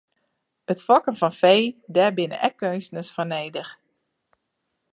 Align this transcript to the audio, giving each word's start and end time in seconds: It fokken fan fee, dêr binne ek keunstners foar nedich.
It 0.71 0.79
fokken 0.87 1.15
fan 1.21 1.33
fee, 1.41 1.65
dêr 1.95 2.11
binne 2.17 2.37
ek 2.47 2.55
keunstners 2.59 3.11
foar 3.15 3.29
nedich. 3.31 3.71